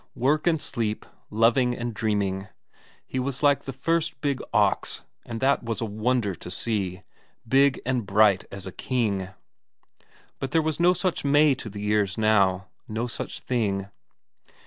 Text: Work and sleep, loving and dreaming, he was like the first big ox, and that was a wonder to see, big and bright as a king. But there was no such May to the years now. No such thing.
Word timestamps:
Work 0.15 0.47
and 0.47 0.59
sleep, 0.59 1.05
loving 1.29 1.75
and 1.75 1.93
dreaming, 1.93 2.47
he 3.05 3.19
was 3.19 3.43
like 3.43 3.65
the 3.65 3.71
first 3.71 4.19
big 4.19 4.41
ox, 4.51 5.03
and 5.27 5.39
that 5.41 5.61
was 5.63 5.79
a 5.79 5.85
wonder 5.85 6.33
to 6.33 6.49
see, 6.49 7.03
big 7.47 7.79
and 7.85 8.03
bright 8.03 8.45
as 8.51 8.65
a 8.65 8.71
king. 8.71 9.29
But 10.39 10.49
there 10.53 10.61
was 10.63 10.79
no 10.79 10.93
such 10.93 11.23
May 11.23 11.53
to 11.53 11.69
the 11.69 11.81
years 11.81 12.17
now. 12.17 12.65
No 12.87 13.05
such 13.05 13.41
thing. 13.41 13.89